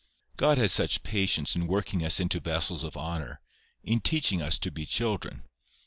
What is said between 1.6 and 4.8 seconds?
working us into vessels of honour! in teaching us to